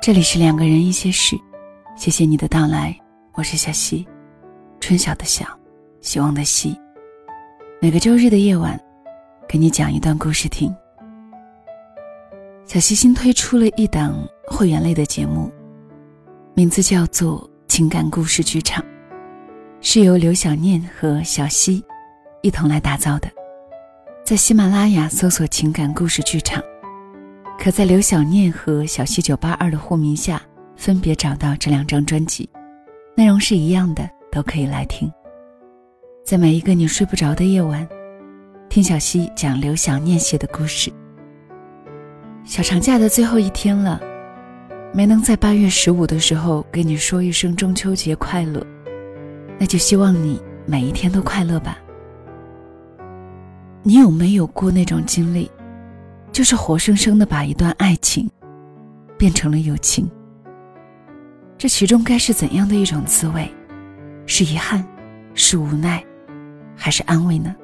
[0.00, 1.36] 这里是两个人一些事，
[1.96, 2.96] 谢谢你的到来，
[3.34, 4.06] 我是小溪，
[4.80, 5.44] 春晓的晓，
[6.00, 6.74] 希望的希。
[7.80, 8.80] 每个周日的夜晚，
[9.48, 10.74] 给你讲一段故事听。
[12.64, 14.16] 小溪新推出了一档
[14.46, 15.50] 会员类的节目，
[16.54, 18.82] 名字叫做《情感故事剧场》，
[19.80, 21.84] 是由刘小念和小溪
[22.40, 23.28] 一同来打造的。
[24.24, 26.62] 在喜马拉雅搜索“情感故事剧场”。
[27.58, 30.40] 可在刘小念和小溪九八二的户名下，
[30.76, 32.48] 分别找到这两张专辑，
[33.16, 35.12] 内容是一样的，都可以来听。
[36.24, 37.86] 在每一个你睡不着的夜晚，
[38.68, 40.88] 听小溪讲刘小念写的故事。
[42.44, 44.00] 小长假的最后一天了，
[44.94, 48.64] 没能在八月十五的时候给你说一声中秋节快乐，
[49.58, 51.76] 那就希望你每一天都快乐吧。
[53.82, 55.50] 你有没有过那种经历？
[56.38, 58.30] 就是活生生的把一段爱情
[59.18, 60.08] 变成了友情，
[61.58, 63.52] 这其中该是怎样的一种滋味？
[64.24, 64.86] 是遗憾，
[65.34, 66.00] 是无奈，
[66.76, 67.56] 还是安慰呢？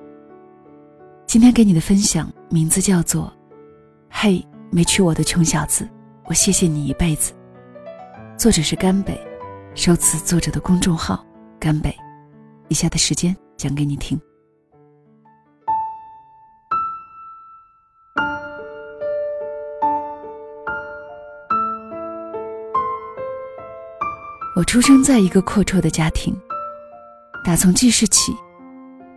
[1.24, 3.32] 今天给你的分享名字叫做
[4.10, 5.88] “嘿，没娶我的穷小子，
[6.24, 7.32] 我谢谢你一辈子”。
[8.36, 9.16] 作者是甘北，
[9.76, 11.24] 首次作者的公众号
[11.60, 11.96] “甘北”。
[12.66, 14.20] 以下的时间讲给你听。
[24.56, 26.32] 我出生在一个阔绰的家庭，
[27.42, 28.32] 打从记事起，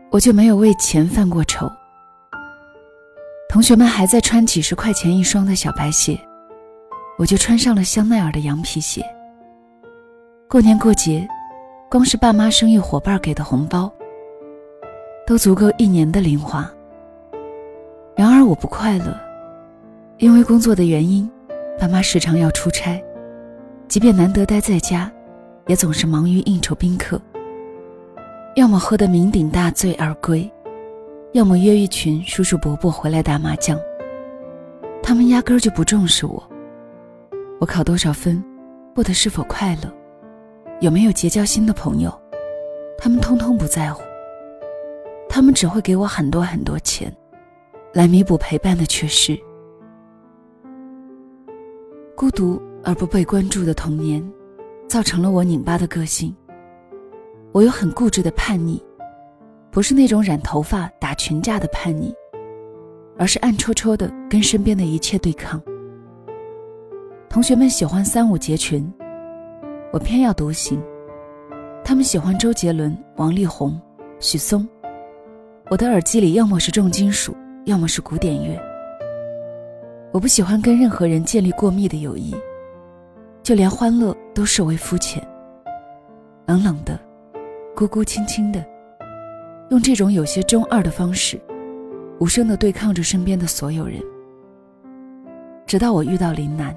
[0.09, 1.71] 我就没有为钱犯过愁。
[3.47, 6.19] 同学们还在穿几十块钱一双的小白鞋，
[7.19, 9.05] 我就穿上了香奈儿的羊皮鞋。
[10.49, 11.27] 过年过节，
[11.87, 13.93] 光是爸妈生意伙伴给的红包，
[15.23, 16.67] 都足够一年的零花。
[18.15, 19.15] 然而我不快乐，
[20.17, 21.29] 因为工作的原因，
[21.79, 22.99] 爸妈时常要出差，
[23.87, 25.11] 即便难得待在家。
[25.67, 27.21] 也总是忙于应酬宾客，
[28.55, 30.49] 要么喝得酩酊大醉而归，
[31.33, 33.77] 要么约一群叔叔伯伯回来打麻将。
[35.03, 36.41] 他们压根儿就不重视我，
[37.59, 38.43] 我考多少分，
[38.95, 39.93] 过得是否快乐，
[40.79, 42.11] 有没有结交新的朋友，
[42.97, 44.01] 他们通通不在乎。
[45.29, 47.13] 他们只会给我很多很多钱，
[47.93, 49.37] 来弥补陪伴的缺失。
[52.15, 54.23] 孤独而不被关注的童年。
[54.87, 56.33] 造成了我拧巴的个性。
[57.51, 58.81] 我有很固执的叛逆，
[59.71, 62.13] 不是那种染头发打群架的叛逆，
[63.17, 65.61] 而是暗戳戳的跟身边的一切对抗。
[67.29, 68.91] 同学们喜欢三五结群，
[69.91, 70.81] 我偏要独行。
[71.83, 73.79] 他们喜欢周杰伦、王力宏、
[74.19, 74.67] 许嵩，
[75.69, 78.59] 我的耳机里要么是重金属，要么是古典乐。
[80.11, 82.35] 我不喜欢跟任何人建立过密的友谊。
[83.47, 85.25] 就连欢乐都视为肤浅，
[86.47, 86.99] 冷冷的，
[87.73, 88.61] 孤孤清清的，
[89.69, 91.39] 用这种有些中二的方式，
[92.19, 94.01] 无声的对抗着身边的所有人。
[95.65, 96.75] 直到我遇到林楠，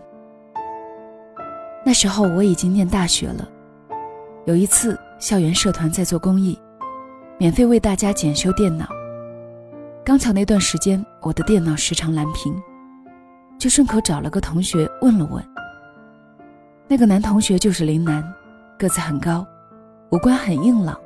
[1.84, 3.48] 那时候我已经念大学了。
[4.44, 6.56] 有一次，校园社团在做公益，
[7.36, 8.86] 免费为大家检修电脑。
[10.04, 12.54] 刚巧那段时间我的电脑时常蓝屏，
[13.58, 15.44] 就顺口找了个同学问了问。
[16.90, 18.20] 那个男同学就是林楠，
[18.76, 19.46] 个子很高，
[20.10, 21.00] 五官很硬朗，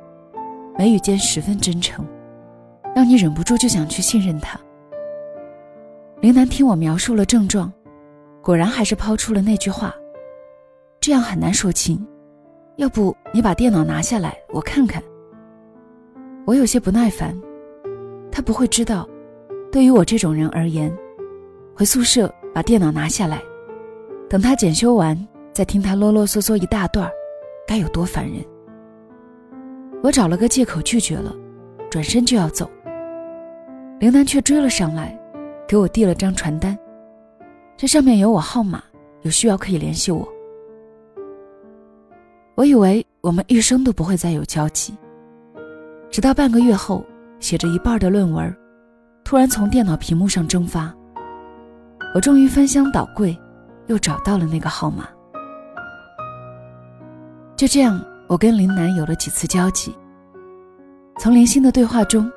[0.79, 2.03] 眉宇间十分真诚，
[2.95, 4.59] 让你忍不住就想去信任他。
[6.21, 7.71] 林楠听我描述了症状，
[8.41, 9.93] 果然还是抛出了那句话
[10.99, 12.03] ：“这样很难说清，
[12.77, 15.03] 要不你把电脑拿下来，我看看。”
[16.47, 17.39] 我有些不耐烦，
[18.31, 19.07] 他不会知道，
[19.71, 20.91] 对于我这种人而言，
[21.75, 23.39] 回宿舍把电脑拿下来，
[24.27, 25.15] 等他检修完。
[25.55, 27.09] 再听他啰啰嗦嗦一大段
[27.65, 28.43] 该有多烦人！
[30.03, 31.33] 我找了个借口拒绝了，
[31.89, 32.69] 转身就要走。
[34.01, 35.17] 林楠却追了上来，
[35.65, 36.77] 给我递了张传单，
[37.77, 38.83] 这上面有我号码，
[39.21, 40.27] 有需要可以联系我。
[42.55, 44.93] 我以为我们一生都不会再有交集，
[46.11, 47.01] 直到半个月后，
[47.39, 48.53] 写着一半的论文，
[49.23, 50.93] 突然从电脑屏幕上蒸发。
[52.13, 53.37] 我终于翻箱倒柜，
[53.87, 55.07] 又找到了那个号码。
[57.55, 59.95] 就这样，我跟林楠有了几次交集。
[61.17, 62.29] 从零星的对话中，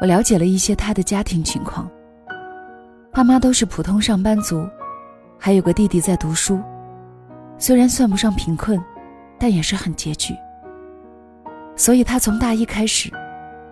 [0.00, 1.88] 我了解了一些他的家庭情况。
[3.12, 4.68] 爸妈都是普通上班族，
[5.38, 6.60] 还有个弟弟在读书，
[7.58, 8.82] 虽然算不上贫困，
[9.38, 10.34] 但也是很拮据。
[11.76, 13.08] 所以他从大一开始，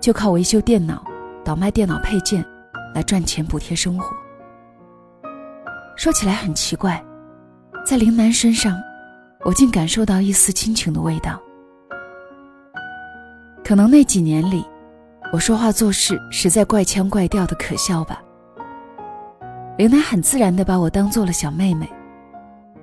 [0.01, 1.05] 就靠维修电脑、
[1.45, 2.45] 倒卖电脑配件
[2.95, 4.15] 来赚钱补贴生活。
[5.97, 7.05] 说起来很奇怪，
[7.85, 8.81] 在林楠身上，
[9.49, 11.41] 我竟感受到一丝亲情的味道。
[13.65, 14.63] 可能那几年里，
[15.33, 18.23] 我说话做事实在怪腔怪调的可笑吧。
[19.79, 21.91] 林楠很自然地把我当做了小妹妹，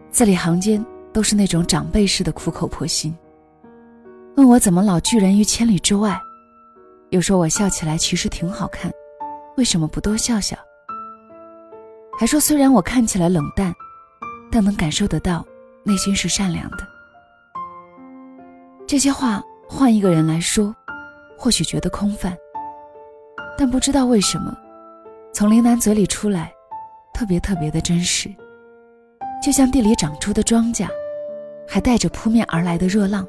[0.10, 0.84] 字里行间
[1.14, 3.16] 都是那种长辈式的苦口婆心，
[4.36, 6.20] 问我怎么老拒人于千里之外，
[7.12, 8.92] 又说我笑起来其实挺好看，
[9.56, 10.58] 为什么不多笑笑？
[12.18, 13.72] 还说虽然我看起来冷淡。
[14.52, 15.46] 但能感受得到，
[15.86, 16.78] 内心是善良的。
[18.88, 20.76] 这些话换一个人来说，
[21.38, 22.36] 或许觉得空泛。
[23.58, 24.56] 但不知道为什么，
[25.32, 26.52] 从林楠嘴里出来，
[27.14, 28.30] 特别特别的真实，
[29.42, 30.88] 就像地里长出的庄稼，
[31.68, 33.26] 还带着扑面而来的热浪。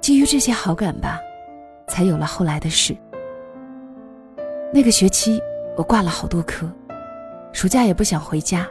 [0.00, 1.20] 基于这些好感吧，
[1.86, 2.96] 才有了后来的事。
[4.72, 5.40] 那个学期，
[5.76, 6.70] 我挂了好多科，
[7.52, 8.66] 暑假也不想回家。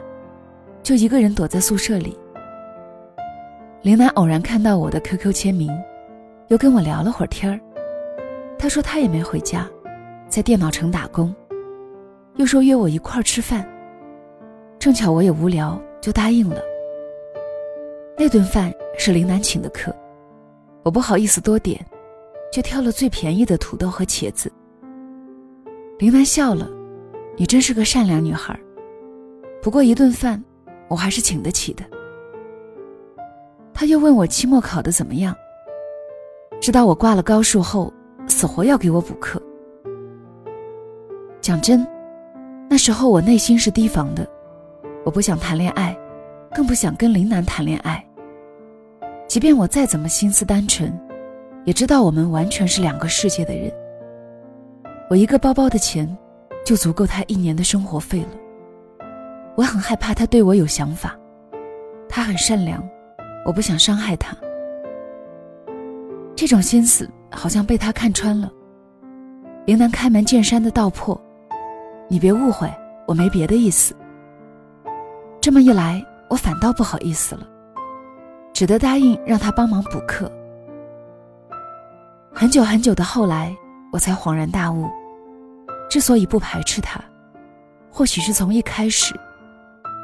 [0.82, 2.16] 就一个人躲在宿舍里。
[3.82, 5.70] 林楠偶然看到我的 QQ 签名，
[6.48, 7.60] 又跟我聊了会儿天儿。
[8.58, 9.68] 他说他也没回家，
[10.28, 11.34] 在电脑城打工，
[12.36, 13.64] 又说约我一块儿吃饭。
[14.78, 16.60] 正巧我也无聊，就答应了。
[18.16, 19.94] 那顿饭是林楠请的客，
[20.82, 21.80] 我不好意思多点，
[22.52, 24.50] 就挑了最便宜的土豆和茄子。
[25.98, 26.68] 林楠笑了
[27.38, 28.58] ：“你真是个善良女孩。”
[29.62, 30.42] 不过一顿饭。
[30.88, 31.84] 我还是请得起的。
[33.72, 35.34] 他又问我期末考的怎么样。
[36.60, 37.92] 知道我挂了高数后，
[38.26, 39.40] 死活要给我补课。
[41.40, 41.86] 讲真，
[42.68, 44.28] 那时候我内心是提防的，
[45.04, 45.96] 我不想谈恋爱，
[46.52, 48.04] 更不想跟林楠谈恋爱。
[49.28, 50.92] 即便我再怎么心思单纯，
[51.64, 53.72] 也知道我们完全是两个世界的人。
[55.08, 56.18] 我一个包包的钱，
[56.64, 58.28] 就足够他一年的生活费了。
[59.58, 61.18] 我很害怕他对我有想法，
[62.08, 62.80] 他很善良，
[63.44, 64.36] 我不想伤害他。
[66.36, 68.48] 这种心思好像被他看穿了。
[69.66, 71.20] 林楠开门见山的道破
[72.06, 72.72] ：“你别误会，
[73.04, 73.96] 我没别的意思。”
[75.42, 77.44] 这么一来，我反倒不好意思了，
[78.52, 80.30] 只得答应让他帮忙补课。
[82.32, 83.52] 很久很久的后来，
[83.92, 84.88] 我才恍然大悟，
[85.90, 87.00] 之所以不排斥他，
[87.90, 89.12] 或许是从一开始。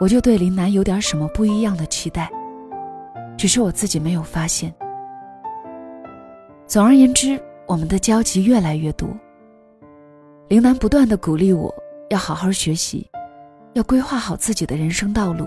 [0.00, 2.30] 我就对林楠有点什么不一样的期待，
[3.36, 4.74] 只是我自己没有发现。
[6.66, 9.08] 总而言之，我们的交集越来越多。
[10.48, 11.72] 林楠不断的鼓励我
[12.10, 13.08] 要好好学习，
[13.74, 15.46] 要规划好自己的人生道路。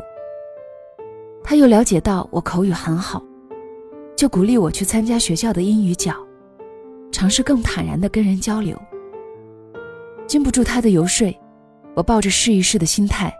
[1.43, 3.21] 他又了解到我口语很好，
[4.15, 6.13] 就鼓励我去参加学校的英语角，
[7.11, 8.77] 尝试更坦然的跟人交流。
[10.25, 11.33] 经不住他的游说，
[11.95, 13.33] 我抱着试一试的心态。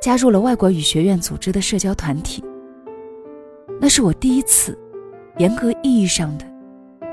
[0.00, 2.42] 加入了外国语学院组织的社交团体。
[3.80, 4.76] 那是我第一次，
[5.38, 6.44] 严格意义上的，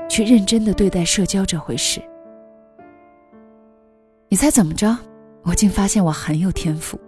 [0.08, 2.00] 去认真的对待社交这回事。
[4.28, 4.96] 你猜怎么着？
[5.44, 6.98] 我竟发现我很有天赋。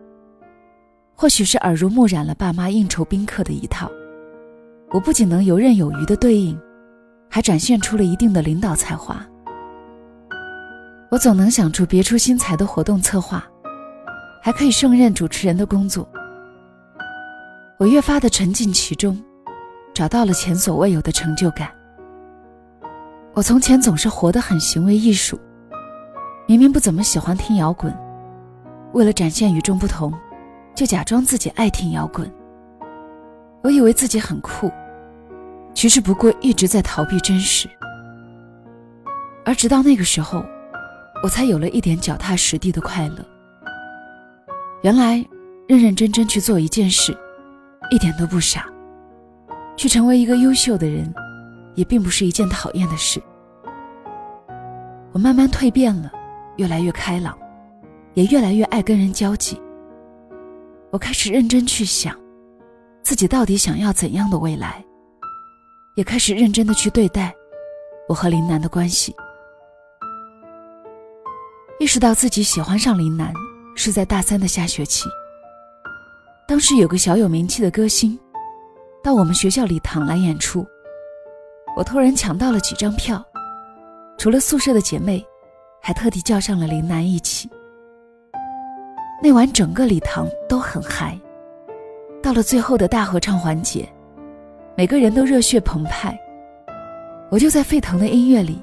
[1.16, 3.90] 或许是耳濡目染了爸妈应酬宾客的一套，
[4.90, 6.56] 我不仅能游刃有余的对应，
[7.28, 9.20] 还展现出了一定的领导才华。
[11.10, 13.44] 我总能想出别出心裁的活动策划。
[14.40, 16.08] 还可以胜任主持人的工作，
[17.78, 19.22] 我越发的沉浸其中，
[19.92, 21.70] 找到了前所未有的成就感。
[23.34, 25.38] 我从前总是活得很行为艺术，
[26.46, 27.94] 明明不怎么喜欢听摇滚，
[28.92, 30.12] 为了展现与众不同，
[30.74, 32.30] 就假装自己爱听摇滚。
[33.62, 34.70] 我以为自己很酷，
[35.74, 37.68] 其实不过一直在逃避真实。
[39.44, 40.44] 而直到那个时候，
[41.22, 43.24] 我才有了一点脚踏实地的快乐。
[44.82, 45.16] 原来，
[45.66, 47.16] 认认真真去做一件事，
[47.90, 48.64] 一点都不傻。
[49.76, 51.12] 去成为一个优秀的人，
[51.74, 53.20] 也并不是一件讨厌的事。
[55.12, 56.12] 我慢慢蜕变了，
[56.58, 57.36] 越来越开朗，
[58.14, 59.60] 也越来越爱跟人交际。
[60.90, 62.16] 我开始认真去想，
[63.02, 64.84] 自己到底想要怎样的未来，
[65.96, 67.34] 也开始认真的去对待
[68.08, 69.14] 我和林楠的关系。
[71.80, 73.32] 意识到自己喜欢上林楠。
[73.78, 75.08] 是在大三的下学期，
[76.48, 78.18] 当时有个小有名气的歌星，
[79.04, 80.66] 到我们学校礼堂来演出，
[81.76, 83.24] 我突然抢到了几张票，
[84.18, 85.24] 除了宿舍的姐妹，
[85.80, 87.48] 还特地叫上了林楠一起。
[89.22, 91.16] 那晚整个礼堂都很嗨，
[92.20, 93.88] 到了最后的大合唱环节，
[94.76, 96.18] 每个人都热血澎湃，
[97.30, 98.60] 我就在沸腾的音乐里，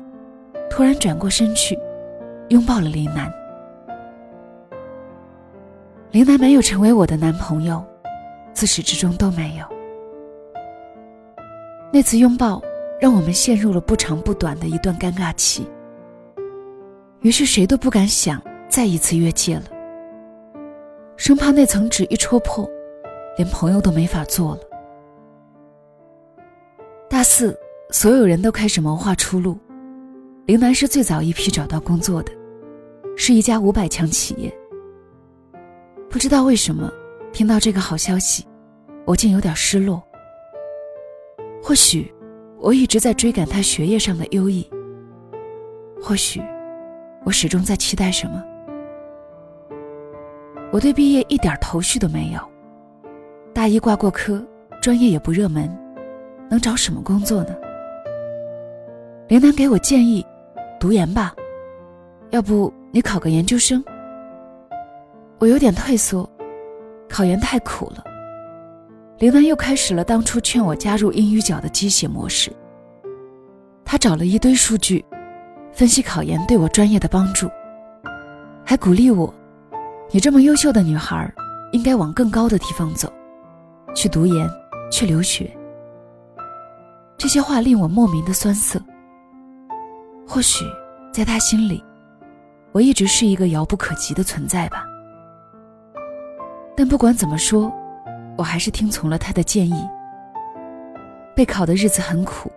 [0.69, 1.79] 突然转过身去，
[2.50, 3.31] 拥抱了林楠。
[6.15, 7.84] 林楠没有成为我的男朋友，
[8.53, 9.65] 自始至终都没有。
[11.91, 12.62] 那次拥抱
[13.01, 15.67] 让我们陷入了不长不短的一段尴尬期，
[17.19, 19.63] 于是谁都不敢想再一次越界了，
[21.17, 22.65] 生怕那层纸一戳破，
[23.36, 24.62] 连朋友都没法做了。
[27.10, 27.53] 大四，
[27.89, 29.57] 所有人都开始谋划出路，
[30.45, 32.31] 林楠是最早一批找到工作的，
[33.17, 34.50] 是一家五百强企业。
[36.15, 36.89] 不知道为什么，
[37.34, 38.48] 听到这个好消息，
[39.03, 40.01] 我竟有点失落。
[41.62, 42.10] 或许，
[42.57, 44.65] 我一直在追赶他学业上的优异。
[46.01, 46.41] 或许，
[47.25, 48.41] 我始终在期待什么。
[50.72, 52.39] 我对毕业一点头绪都没有。
[53.53, 54.41] 大一挂过科，
[54.81, 55.69] 专业也不热门，
[56.50, 57.53] 能找什么工作呢？
[59.27, 60.25] 林楠给我建议，
[60.79, 61.36] 读研吧，
[62.29, 63.84] 要不你考个研究生。
[65.37, 66.29] 我有点退缩，
[67.09, 68.03] 考研太苦了。
[69.19, 72.51] 林楠又开始了当初劝我加入英语角的鸡血模式。
[73.83, 75.03] 他找了一堆数据，
[75.71, 77.49] 分析考研对我专业的帮助，
[78.65, 79.33] 还鼓励我
[80.11, 81.31] ：“你这么优秀的女孩，
[81.71, 83.11] 应该往更高的地方走，
[83.93, 84.49] 去读研，
[84.91, 85.49] 去留学。”
[87.17, 88.81] 这些话令我莫名的酸涩。
[90.27, 90.65] 或许，
[91.13, 91.83] 在他心里，
[92.71, 94.85] 我一直是一个遥不可及的存在吧。
[96.75, 97.72] 但不管怎么说，
[98.38, 99.88] 我还是听从了他的建议。
[101.36, 102.51] 备考的日子很苦，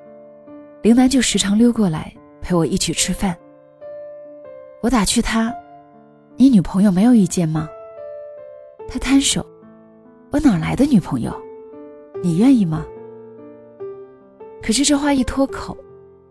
[0.82, 3.36] 林楠就时常溜过来陪我一起吃饭。
[4.80, 5.54] 我打趣他
[6.36, 7.68] ：“你女朋友没有意见吗？”
[8.88, 9.44] 他摊手
[10.30, 11.32] ：“我哪来的女朋友？
[12.22, 12.84] 你愿意吗？”
[14.62, 15.76] 可是这话一脱口，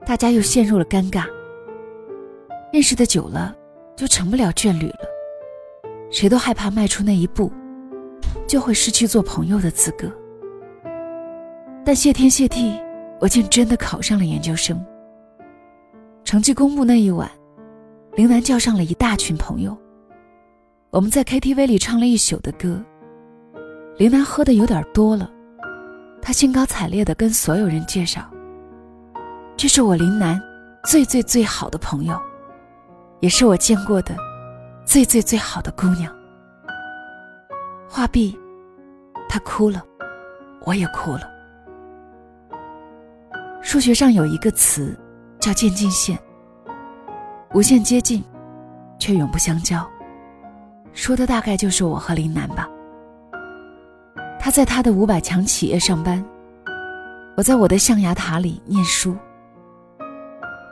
[0.06, 1.26] 大家又陷入了尴尬。
[2.72, 3.56] 认识的久了，
[3.96, 5.00] 就成不了眷侣了，
[6.10, 7.52] 谁都害怕迈出那一步。
[8.48, 10.12] 就会失去做朋友的资格。
[11.86, 12.80] 但谢天谢地，
[13.20, 14.84] 我竟真的考上了研究生。
[16.24, 17.30] 成绩公布那一晚，
[18.16, 19.78] 林楠叫上了一大群朋友，
[20.90, 22.84] 我们在 KTV 里唱了一宿的歌。
[23.98, 25.32] 林楠喝的有点多了，
[26.22, 28.22] 他兴高采烈地跟所有人介绍
[29.56, 30.42] ：“这是我林楠
[30.84, 32.20] 最最最好的朋友，
[33.22, 34.16] 也是我见过的
[34.86, 36.14] 最最最好的姑娘。”
[37.90, 38.38] 画毕，
[39.30, 39.84] 他哭了，
[40.66, 41.30] 我也哭了。
[43.62, 44.98] 数学上有一个词
[45.40, 46.18] 叫渐近线，
[47.54, 48.24] 无限接近，
[49.00, 49.86] 却永不相交。
[50.94, 52.70] 说的大概就是我和林楠吧。
[54.40, 56.24] 他在他的五百强企业上班，
[57.36, 59.16] 我在我的象牙塔里念书。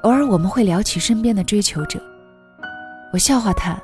[0.03, 1.99] 偶尔我们会聊起身边的追求者，
[3.11, 3.77] 我笑话他：“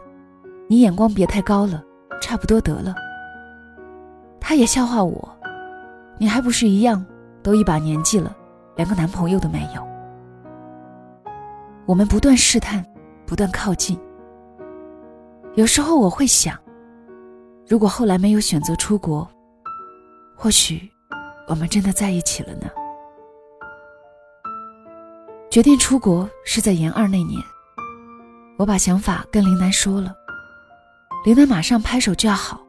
[0.70, 1.84] 你眼光别太高了，
[2.22, 2.94] 差不多得了。”
[4.52, 5.34] 他也笑话我，
[6.18, 7.06] 你还不是一样，
[7.42, 8.36] 都一把年纪了，
[8.76, 9.82] 连个男朋友都没有。
[11.86, 12.86] 我们不断试探，
[13.26, 13.98] 不断靠近。
[15.56, 16.60] 有时候我会想，
[17.66, 19.26] 如果后来没有选择出国，
[20.36, 20.92] 或许
[21.48, 22.70] 我们真的在一起了呢。
[25.50, 27.42] 决定出国是在研二那年，
[28.58, 30.14] 我把想法跟林楠说了，
[31.24, 32.60] 林楠马上拍手叫好。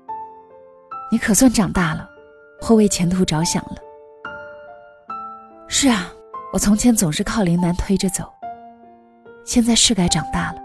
[1.13, 2.09] 你可算长大了，
[2.59, 3.77] 会为前途着想了。
[5.69, 6.11] 是啊，
[6.55, 8.25] 我从前总是靠林楠推着走，
[9.45, 10.59] 现在是该长大了，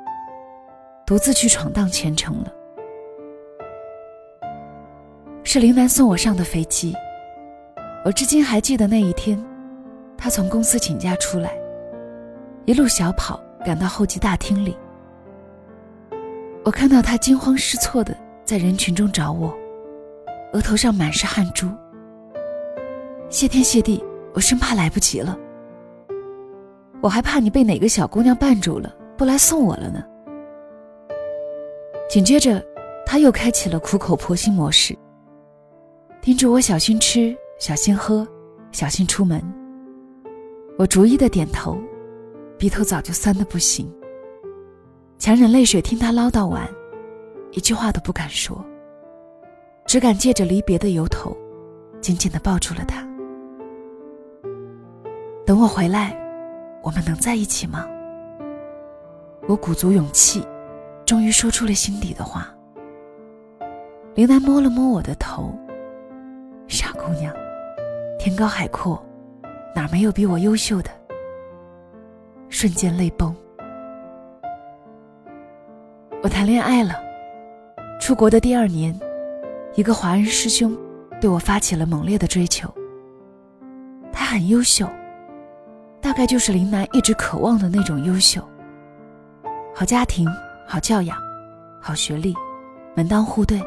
[1.06, 2.54] 独自去闯荡前程了。
[5.44, 6.96] 是林楠送我上的飞机，
[8.06, 9.38] 我至今还记得那一天，
[10.18, 11.52] 他从公司请假出来，
[12.64, 14.78] 一路小跑赶到候机大厅里，
[16.64, 19.54] 我看到他惊慌失措的在人群中找我。
[20.54, 21.68] 额头上满是汗珠。
[23.30, 25.38] 谢天谢地，我生怕来不及了。
[27.02, 30.04] 我还怕你被哪个小姑娘绊住了，不来送我了呢。
[32.10, 32.64] 紧接着，
[33.06, 34.98] 他又开启了苦口婆心模式，
[36.22, 38.26] 叮嘱我小心吃，小心喝，
[38.72, 39.44] 小心出门。
[40.78, 41.78] 我逐一的点头，
[42.58, 43.94] 鼻头早就酸的不行，
[45.20, 46.68] 强忍泪水听他唠叨完，
[47.52, 48.66] 一句话都不敢说。
[49.88, 51.36] 只敢借着离别的由头，
[52.02, 53.08] 紧紧的抱住了他。
[55.46, 56.14] 等我回来，
[56.84, 57.88] 我们能在一起吗？
[59.48, 60.46] 我鼓足勇气，
[61.06, 62.54] 终于说出了心底的话。
[64.14, 65.58] 林楠摸了摸我的头，
[66.68, 67.34] 傻姑娘，
[68.20, 69.02] 天高海阔，
[69.74, 70.90] 哪没有比我优秀的？
[72.50, 73.34] 瞬间泪崩。
[76.22, 76.96] 我谈恋爱了，
[78.02, 78.94] 出国的第二年。
[79.78, 80.76] 一个华人师兄
[81.22, 82.68] 对我发起了猛烈的追求。
[84.12, 84.90] 他很优秀，
[86.02, 88.42] 大概就是林楠一直渴望的那种优秀。
[89.76, 90.28] 好家庭，
[90.66, 91.16] 好教养，
[91.80, 92.34] 好学历，
[92.96, 93.62] 门当户对。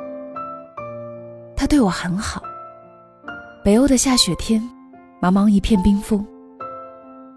[1.54, 2.42] 他对我很好。
[3.62, 4.60] 北欧的下雪天，
[5.22, 6.26] 茫茫一片冰封，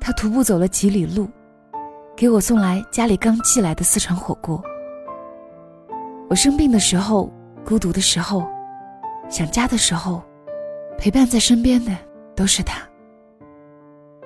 [0.01, 1.29] 他徒步走了几里路，
[2.15, 4.59] 给我送来家里刚寄来的四川火锅。
[6.27, 7.31] 我生病的时候，
[7.63, 8.43] 孤独的时候，
[9.29, 10.21] 想家的时候，
[10.97, 11.91] 陪伴在身边的
[12.35, 12.81] 都是他。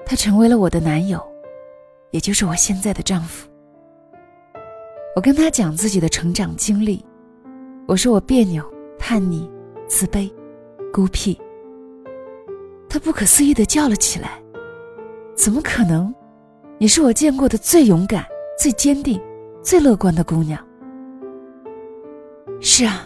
[0.05, 1.21] 他成为了我的男友，
[2.11, 3.47] 也就是我现在的丈夫。
[5.15, 7.03] 我跟他讲自己的成长经历，
[7.87, 8.63] 我说我别扭、
[8.99, 9.49] 叛逆、
[9.87, 10.31] 自卑、
[10.93, 11.39] 孤僻。
[12.89, 14.41] 他不可思议的叫了起来
[15.35, 16.13] ：“怎么可能？
[16.77, 18.23] 你是我见过的最勇敢、
[18.57, 19.21] 最坚定、
[19.61, 20.63] 最乐观的姑娘。”
[22.61, 23.05] 是啊，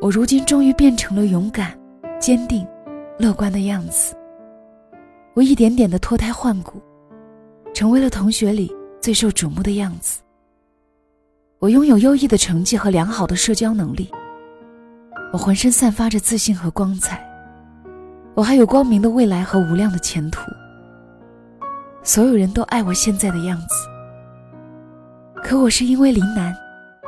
[0.00, 1.78] 我如今终于变成了勇敢、
[2.18, 2.66] 坚定、
[3.18, 4.16] 乐观的样子。
[5.34, 6.80] 我一点点的脱胎换骨，
[7.74, 10.22] 成为了同学里最受瞩目的样子。
[11.58, 14.10] 我拥有优异的成绩和良好的社交能力，
[15.34, 17.22] 我浑身散发着自信和光彩，
[18.34, 20.40] 我还有光明的未来和无量的前途。
[22.02, 23.74] 所有人都爱我现在的样子，
[25.42, 26.54] 可我是因为林楠，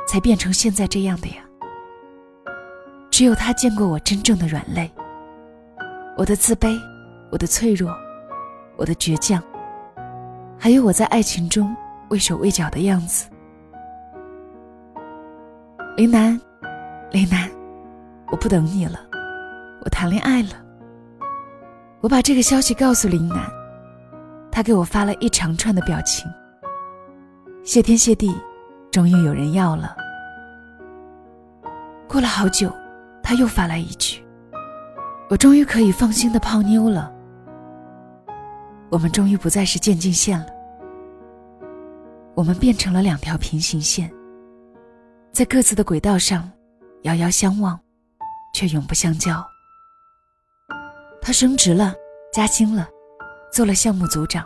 [0.07, 1.42] 才变成现在这样的呀。
[3.13, 4.91] 只有他见过我真正的软肋，
[6.17, 6.75] 我的自卑，
[7.31, 7.95] 我的脆弱，
[8.75, 9.39] 我的倔强，
[10.57, 11.77] 还有我在爱情中
[12.09, 13.29] 畏手畏脚的样子。
[15.95, 16.41] 林楠，
[17.11, 17.47] 林楠，
[18.31, 18.99] 我不等你了，
[19.85, 20.53] 我谈恋爱了。
[22.01, 23.47] 我把这个消息告诉林楠，
[24.51, 26.25] 他给我发了一长串的表情。
[27.63, 28.35] 谢天谢地，
[28.89, 29.95] 终于有人要了。
[32.07, 32.73] 过了好久。
[33.23, 34.21] 他又发来一句
[35.31, 37.11] ：“我终于可以放心的泡妞了。
[38.91, 40.47] 我们终于不再是渐进线了，
[42.35, 44.11] 我们变成了两条平行线，
[45.31, 46.51] 在各自的轨道上
[47.03, 47.79] 遥遥相望，
[48.53, 49.43] 却永不相交。
[51.21, 51.95] 他升职了，
[52.33, 52.87] 加薪了，
[53.51, 54.45] 做了项目组长，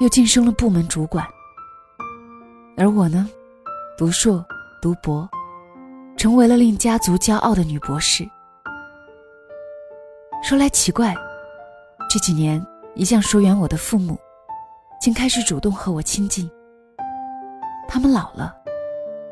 [0.00, 1.24] 又晋升了部门主管。
[2.76, 3.30] 而我呢，
[3.96, 4.44] 读硕，
[4.82, 5.26] 读博。”
[6.16, 8.26] 成为了令家族骄傲的女博士。
[10.42, 11.14] 说来奇怪，
[12.08, 14.18] 这几年一向疏远我的父母，
[15.00, 16.50] 竟开始主动和我亲近。
[17.86, 18.54] 他们老了，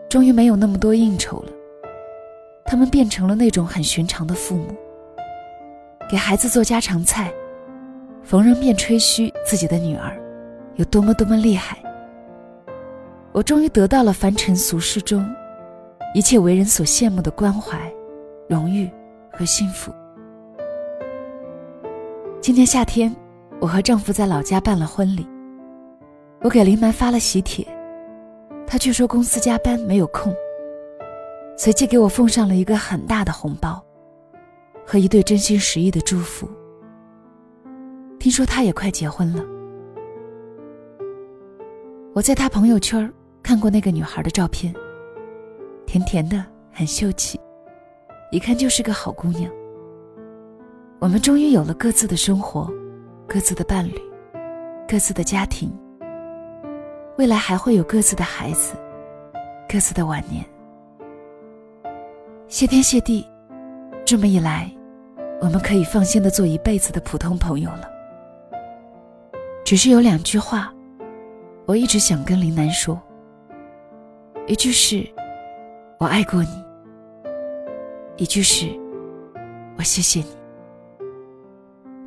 [0.08, 1.52] 终于没有那么多应酬了。
[2.66, 4.74] 他们变成了那种很寻常的父母，
[6.10, 7.32] 给孩子做家常菜，
[8.22, 10.20] 逢人便吹嘘自己的女儿
[10.76, 11.78] 有多么多么厉害。
[13.32, 15.24] 我终于得到了凡尘俗世中。
[16.14, 17.92] 一切为人所羡慕的关怀、
[18.48, 18.88] 荣誉
[19.32, 19.92] 和幸福。
[22.40, 23.14] 今年夏天，
[23.60, 25.26] 我和丈夫在老家办了婚礼。
[26.40, 27.66] 我给林楠发了喜帖，
[28.64, 30.32] 他却说公司加班没有空。
[31.56, 33.84] 随即给我奉上了一个很大的红包，
[34.86, 36.48] 和一对真心实意的祝福。
[38.20, 39.44] 听说他也快结婚了。
[42.14, 44.72] 我在他朋友圈看过那个女孩的照片。
[45.94, 47.38] 甜甜的，很秀气，
[48.32, 49.48] 一看就是个好姑娘。
[50.98, 52.68] 我们终于有了各自的生活，
[53.28, 53.94] 各自的伴侣，
[54.88, 55.72] 各自的家庭。
[57.16, 58.74] 未来还会有各自的孩子，
[59.68, 60.44] 各自的晚年。
[62.48, 63.24] 谢天谢地，
[64.04, 64.68] 这么一来，
[65.40, 67.88] 我们可以放心的做一辈子的普通朋友了。
[69.64, 70.74] 只是有两句话，
[71.66, 73.00] 我一直想跟林楠说。
[74.48, 75.08] 一句是。
[75.98, 76.48] 我爱过你，
[78.16, 78.66] 一句是，
[79.78, 80.36] 我谢谢你，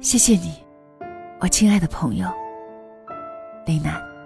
[0.01, 0.53] 谢谢你，
[1.39, 2.27] 我亲爱的朋友，
[3.65, 4.16] 李楠。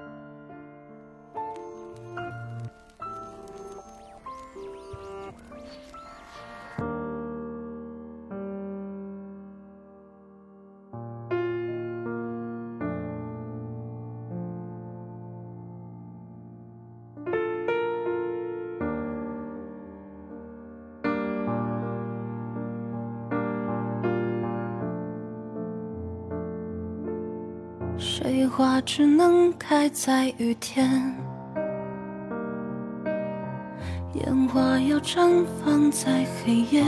[29.82, 30.88] 能开在雨天，
[34.14, 36.84] 烟花要绽放在黑夜。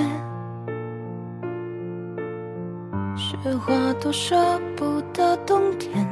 [3.18, 4.36] 雪花多舍
[4.78, 6.08] 不得冬天，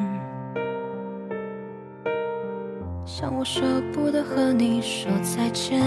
[3.05, 3.61] 像我舍
[3.93, 5.79] 不得和你说再见。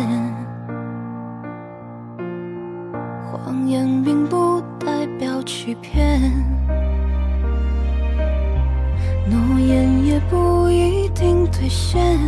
[3.32, 5.42] 谎言并不代表。
[5.46, 6.32] 欺骗，
[9.26, 12.18] 诺言也不一定兑现，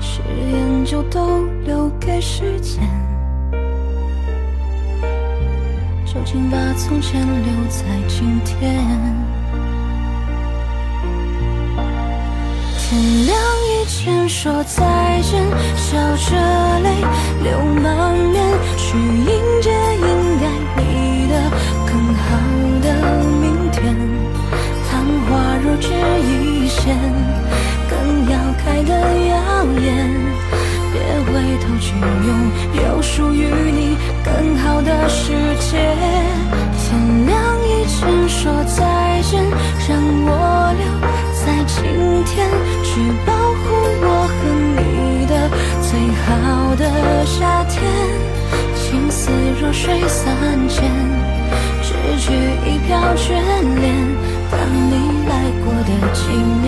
[0.00, 2.82] 誓言就都留给时间。
[6.06, 8.82] 究竟把从前留在今天？
[12.78, 15.44] 天亮以前说再见，
[15.76, 17.04] 笑着泪
[17.42, 19.70] 流满面，去迎接
[25.68, 26.96] 若只一线，
[27.90, 28.90] 更要开得
[29.28, 29.36] 耀
[29.82, 29.86] 眼。
[30.90, 31.28] 别回
[31.60, 32.28] 头去拥
[32.74, 35.76] 有属于你更好的世界。
[36.78, 37.36] 天亮
[37.68, 37.98] 以前
[38.30, 39.44] 说再见，
[39.86, 40.82] 让我留
[41.34, 41.76] 在今
[42.24, 42.48] 天，
[42.82, 42.88] 去
[43.26, 43.68] 保护
[44.00, 44.38] 我和
[44.72, 45.32] 你的
[45.82, 45.90] 最
[46.24, 46.82] 好的
[47.26, 47.76] 夏天。
[48.74, 50.34] 情丝若水三
[50.66, 50.90] 千，
[51.82, 52.32] 只取
[52.64, 53.36] 一瓢眷
[53.78, 53.86] 恋，
[54.50, 54.58] 当
[54.90, 55.32] 你来
[55.64, 56.20] 过的纪
[56.62, 56.66] 念。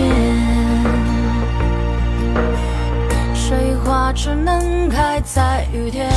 [3.33, 6.09] 水花只能开在雨天，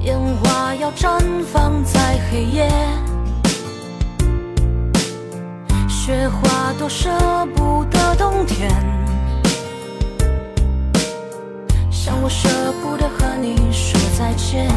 [0.00, 1.20] 烟花要绽
[1.52, 2.68] 放在黑夜。
[5.88, 7.08] 雪花多舍
[7.54, 8.68] 不得冬天，
[11.90, 12.48] 像我舍
[12.82, 14.68] 不得和你说再见。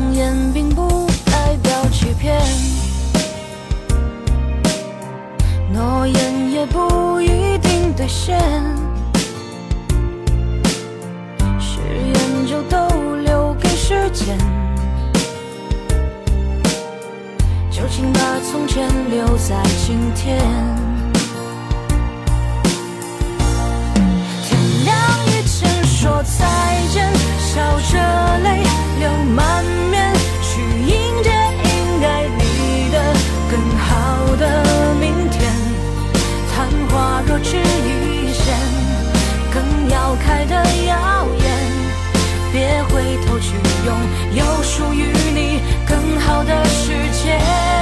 [0.00, 2.40] 谎言并不代表欺骗。
[5.70, 8.38] 诺言也不一定兑现，
[11.58, 14.38] 誓言就都留给时间。
[17.70, 20.89] 就请把从前留在今天。
[26.22, 26.46] 再
[26.92, 28.62] 见笑着泪
[28.98, 33.14] 流满面去迎接应该你的
[33.50, 35.50] 更好的明天
[36.52, 38.54] 昙花若只一现
[39.50, 40.54] 更要开的
[40.86, 41.80] 耀眼
[42.52, 43.54] 别回头去
[43.86, 43.96] 拥
[44.34, 46.92] 有属于你更好的世
[47.24, 47.79] 界。